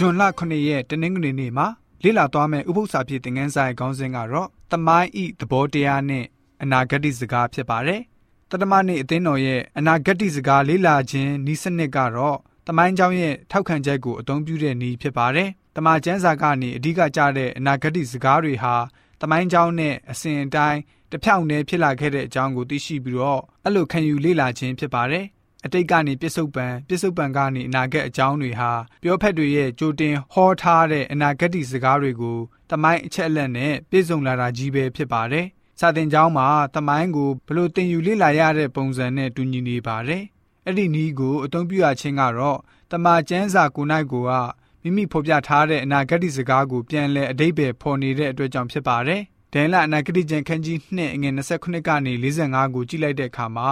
[0.00, 1.66] ဂျွန်လ9ရက်တနင်္ဂနွေနေ့မှာ
[2.02, 6.24] လေ့လာသွားမယ့်ဥပုသ္စာဖြစ်တဲ့ငန်းဆိုင်ခေါင်းစဉ်ကတော့တမိုင်းဤသဘောတရားနဲ့
[6.62, 8.00] အနာဂတ်စကားဖြစ်ပါတယ်။
[8.50, 12.38] တတမနေ့အသင်းတော်ရဲ့အနာဂတ်စကားလေ့လာခြင်းဤစနစ်ကတော့
[12.68, 18.74] တမိုင်းကျောင်းရဲ့ထောက်ခံချက်ကိုအသုံးပြုတဲ့နည်းဖြစ်ပါတယ်။တမန်ကျမ်းစာကနေအဓိကကြတဲ့အနာဂတ်စကားတွေဟာ
[19.20, 20.80] တမိုင်းကျောင်းနဲ့အစဉ်အတိုင်း
[21.12, 25.24] တဖြောင်တည်းဖြစ်လာခဲ့တဲ့အကြောင်းကိုသိရှိပြီးတော့အဲ့လိုခံယူလေ့လာခြင်းဖြစ်ပါတယ်
[25.68, 28.72] အတိတ်ကနေပြစ္ဆုတ်ပံပြစ္ဆုတ်ပံကနေအနာဂတ်အကြောင်းတွေဟာ
[29.02, 32.38] ပြောဖက်တွေရဲ့ကြိုတင်ဟောထားတဲ့အနာဂတ်စကားတွေကို
[32.70, 35.46] တမိုင်းအချက်အလက်နဲ့ပြည့်စုံလာတာကြီးပဲဖြစ်ပါတယ်။
[35.80, 40.22] စာသင်ကျောင်းမှာတမိုင်းကိုဘလို့သင်ယူလေ့လာရတဲ့ပုံစံနဲ့တူညီနေပါတယ်။
[40.66, 42.58] အဲ့ဒီနည်းကိုအသုံးပြုရခြင်းကတော့
[42.90, 44.32] တမန်ကျမ်းစာကိုနိုင်ကိုက
[44.82, 49.22] မိမိဖော်ပြထားတဲ့အနာဂတ်စကားကိုပြန်လည်အတိတ်ပဲဖော်နေတဲ့အတွက်ကြောင့်ဖြစ်ပါတယ်။
[49.52, 53.70] ဒန်လအနာဂတ်ကျန်ခန်းကြီး2အငယ်29ကနေ45ကိုကြည့်လိုက်တဲ့အခါမှာ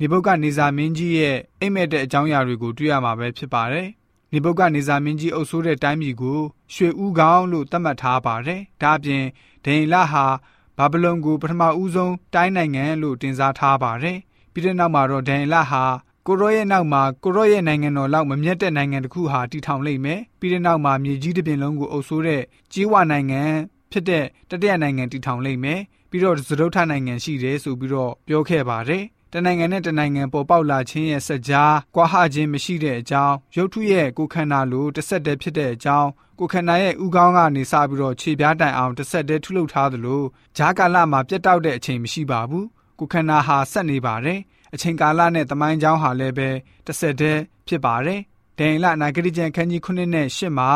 [0.00, 3.88] နေဘုတ်ကနေဇာမင်းကြီးရဲ့အိမ်မက်တဲ့အကြောင်းအရာတွေကိုတွေ့ရမှာပဲဖြစ်ပါတယ်။
[4.32, 6.40] နေဘုတ်ကနေဇာမင်းကြီးအုပ်စိုးတဲ့တိုင်းပြည်ကို
[6.74, 9.24] ရွှေဦးခေါင်းလို့သတ်မှတ်ထားပါတယ်။ဒါ့အပြင်
[9.64, 10.26] ဒန်လဟာ
[10.78, 14.18] ဘာဗလုန်ကိုပထမဦးဆုံးတိုင်းနိုင်ငံလို့တင်စားထားပါတယ်။
[14.52, 15.84] ပြီးတဲ့နောက်မှာတော့ဒန်လဟာ
[16.26, 23.42] ကိုရော့ရဲ့နောက်မှာကိုရော့ရဲ့နိုင်ငံတော်လောက်မမျက်တဲ့နိုင်ငံတစ်ခုဟာတည်ထောင်လိမ့်မယ်ပြီးတဲ့နောက်မှာမြေကြီးတစ်ပြင်လုံးကိုအုပ်စိုးတဲ့ကြီးဝါနိုင်ငံ
[23.92, 29.04] ဖြစ်တဲ့တတိယနိုင်ငံတည်ထောင်လိမ့်မယ်ပြီးတော့သရုတ်ထနိုင်ငံရှိတယ်ဆိုပြီးတော့ပြောခဲ့ပါတယ်
[29.36, 40.22] တနိုင်ငံနဲ့တနိုင်ငံပေါ်ပေါက်လာခြင်းရဲ့စကြားကွာဟခြင်းမရှိတဲ့အကြောင်းရုပ်ထုရဲ့ကိုခန္ဓာလိုတစ်ဆက်တည်းဖြစ်တဲ့အကြောင်းကိုခန္ဓာရဲ့ဥကောင်းကနေစပြီးတော့ခြေပြားတိုင်အောင်တစ်ဆက်တည်းထုလုပ်ထားသလို
[40.56, 42.66] ဂျားကာလမှာပြတ်တောက်တဲ့အချိန်မရှိပါဘူး
[42.98, 44.40] ကိုခန္ဓာဟာဆက်နေပါတယ်
[44.74, 46.48] အချိန်ကာလနဲ့တမိုင်းချောင်းဟာလည်းပဲ
[46.86, 48.20] တစ်ဆက်တည်းဖြစ်ပါတယ်။
[48.58, 50.70] ဒိန်လနာဂရိကျန်ခန်းကြီး9နဲ့10မှာ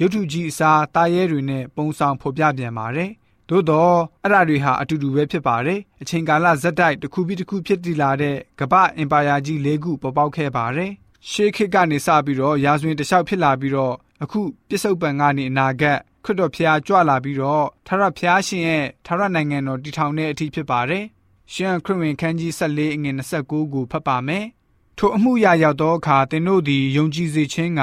[0.00, 3.10] ရုပ်ထုကြီးအစားတာရဲတွေနဲ့ပုံဆောင်ဖော်ပြပြန်ပါတယ်။
[3.48, 10.90] သို့တော့အဲ့ဓာတွေဟာအတူတူပဲဖြစ်ပါတယ်။အချိန်ကာလဇက်တိုက်တစ်ခုပြီးတစ်ခုဖြစ်တည်လာတဲ့ကမ္ဘာအင်ပါယာကြီး၄ခုပေါ်ပေါက်ခဲ့ပါတယ်။
[11.30, 21.04] ရှေးခေတ်ကနေစပြီးတော့ရာဇဝင်တလျှောက်ဖြစ်လာပြီးတော့အခုပြစ္ဆုတ်ပံကနေအနာဂတ်ခရစ်တော်ဖျားကြွလာပြီးတော့ထာဝရဖျားရှင်ရဲ့ထာဝရနိုင်ငံတော်တည်ထောင်တဲ့အထိဖြစ်ပါတယ်။
[21.52, 24.44] ရှမ်းခရစ်ဝင်ခန်းကြီး14အငယ်29ကိုဖတ်ပါမယ်။
[24.98, 27.82] ထိုအမှုရာရောက်သောအခါသင်တို့သည်ယုံကြည်စေခြင်းက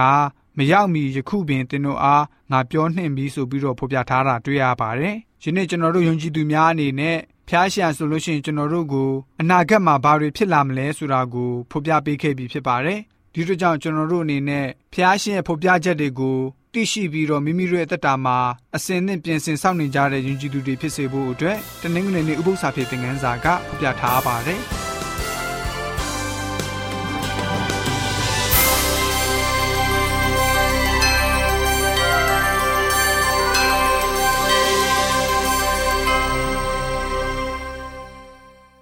[0.60, 7.18] မရောက်မီယခုပင်သင်တို့အားငါပြောနှင့်ပြီးဆိုပြီးတော့ဖော်ပြထားတာတွေ့ရပါတယ်။ယနေ့ကျွန်တော်တို့ယုံကြည်သူများအနေနဲ့
[7.50, 9.12] ဖျားရှံဆိုလို့ရှိရင်ကျွန်တော်တို့ကို
[9.42, 13.00] အနာဂတ်မှာဘာတွေဖြစ်လာမလဲဆိုတာကိုဖော်ပြပေးခဲ့ပြီးဖြစ်ပါတယ်။
[13.34, 16.38] ဒီတို့ကြောင့်ကျွန်တော်တို့အနေနဲ့ဖျားရှင်ရဲ့ဖော်ပြချက်တွေကို
[16.74, 18.38] သိရှိပြီးတော့မိမိတို့ရဲ့အသက်တာမှာ
[18.76, 23.48] အစဉ်နဲ့ပြင်ဆင်စောင့်နေကြတဲ့ယဉ်ကျေးသူတွေဖြစ်စေဖို့အတွက်တနင်္ဂနွေနေ့ဥပုသ္စာဖြစ်တဲ့ငန်းစာက
[23.80, 24.62] ပြထားပါတယ်။